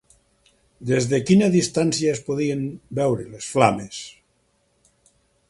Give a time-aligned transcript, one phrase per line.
[0.91, 2.65] Des de quina distància es podien
[3.01, 4.01] veure les flames?